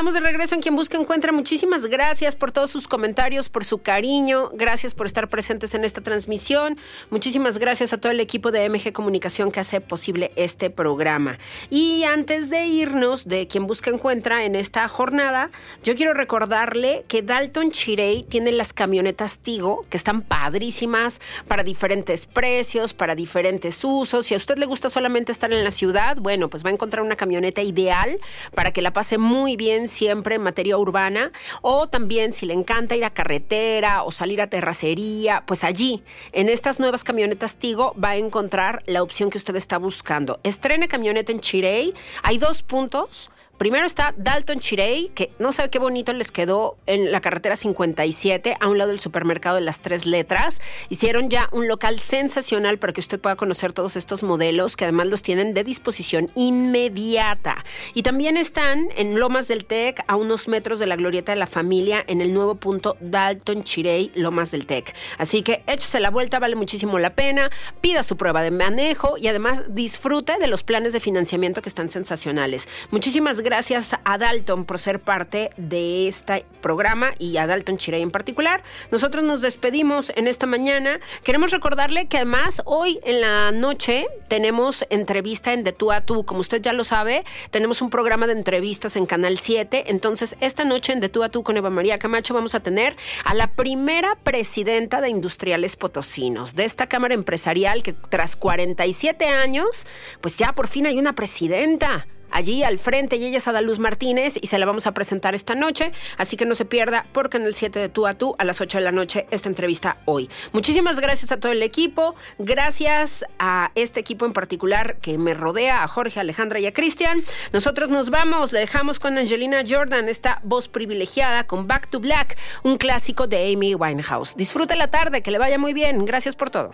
[0.00, 1.30] Estamos de regreso en Quien Busca Encuentra.
[1.30, 4.48] Muchísimas gracias por todos sus comentarios, por su cariño.
[4.54, 6.78] Gracias por estar presentes en esta transmisión.
[7.10, 11.36] Muchísimas gracias a todo el equipo de MG Comunicación que hace posible este programa.
[11.68, 15.50] Y antes de irnos de Quien Busca Encuentra en esta jornada,
[15.84, 22.24] yo quiero recordarle que Dalton Chirey tiene las camionetas Tigo, que están padrísimas para diferentes
[22.24, 24.24] precios, para diferentes usos.
[24.24, 27.04] Si a usted le gusta solamente estar en la ciudad, bueno, pues va a encontrar
[27.04, 28.18] una camioneta ideal
[28.54, 32.96] para que la pase muy bien siempre en materia urbana o también si le encanta
[32.96, 38.10] ir a carretera o salir a terracería, pues allí, en estas nuevas camionetas Tigo, va
[38.10, 40.40] a encontrar la opción que usted está buscando.
[40.42, 41.94] Estrene camioneta en Chirey.
[42.22, 43.30] Hay dos puntos
[43.60, 48.56] Primero está Dalton Chirey, que no sabe qué bonito les quedó en la carretera 57,
[48.58, 50.62] a un lado del supermercado de las tres letras.
[50.88, 55.08] Hicieron ya un local sensacional para que usted pueda conocer todos estos modelos, que además
[55.08, 57.62] los tienen de disposición inmediata.
[57.92, 61.46] Y también están en Lomas del Tec, a unos metros de la glorieta de la
[61.46, 64.94] familia, en el nuevo punto Dalton Chirey, Lomas del Tec.
[65.18, 67.50] Así que échese la vuelta, vale muchísimo la pena.
[67.82, 71.90] Pida su prueba de manejo y además disfrute de los planes de financiamiento que están
[71.90, 72.66] sensacionales.
[72.90, 78.00] Muchísimas gracias gracias a Dalton por ser parte de este programa y a Dalton Chirey
[78.00, 78.62] en particular.
[78.92, 81.00] Nosotros nos despedimos en esta mañana.
[81.24, 86.24] Queremos recordarle que además hoy en la noche tenemos entrevista en De Tú a Tú.
[86.24, 89.90] Como usted ya lo sabe, tenemos un programa de entrevistas en Canal 7.
[89.90, 92.94] Entonces, esta noche en De Tú a Tú con Eva María Camacho vamos a tener
[93.24, 99.88] a la primera presidenta de Industriales Potosinos, de esta Cámara Empresarial que tras 47 años,
[100.20, 104.34] pues ya por fin hay una presidenta allí al frente y ella es Adaluz Martínez
[104.40, 107.44] y se la vamos a presentar esta noche, así que no se pierda porque en
[107.44, 110.28] el 7 de tú a tú a las 8 de la noche esta entrevista hoy.
[110.52, 115.82] Muchísimas gracias a todo el equipo, gracias a este equipo en particular que me rodea,
[115.82, 117.22] a Jorge, Alejandra y a Cristian.
[117.52, 122.36] Nosotros nos vamos, le dejamos con Angelina Jordan, esta voz privilegiada con Back to Black,
[122.62, 124.36] un clásico de Amy Winehouse.
[124.36, 126.04] Disfrute la tarde, que le vaya muy bien.
[126.04, 126.70] Gracias por todo.